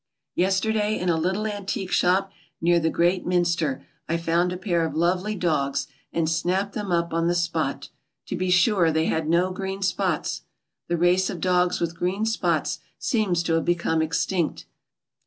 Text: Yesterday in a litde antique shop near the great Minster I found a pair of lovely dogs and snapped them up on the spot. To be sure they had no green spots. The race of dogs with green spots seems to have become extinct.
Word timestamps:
Yesterday 0.33 0.97
in 0.97 1.09
a 1.09 1.15
litde 1.19 1.47
antique 1.53 1.91
shop 1.91 2.31
near 2.59 2.79
the 2.79 2.89
great 2.89 3.23
Minster 3.23 3.85
I 4.09 4.17
found 4.17 4.51
a 4.51 4.57
pair 4.57 4.83
of 4.83 4.95
lovely 4.95 5.35
dogs 5.35 5.85
and 6.11 6.27
snapped 6.27 6.73
them 6.73 6.91
up 6.91 7.13
on 7.13 7.27
the 7.27 7.35
spot. 7.35 7.89
To 8.25 8.35
be 8.35 8.49
sure 8.49 8.91
they 8.91 9.05
had 9.05 9.29
no 9.29 9.51
green 9.51 9.83
spots. 9.83 10.41
The 10.87 10.97
race 10.97 11.29
of 11.29 11.39
dogs 11.39 11.79
with 11.79 11.95
green 11.95 12.25
spots 12.25 12.79
seems 12.97 13.43
to 13.43 13.53
have 13.53 13.65
become 13.65 14.01
extinct. 14.01 14.65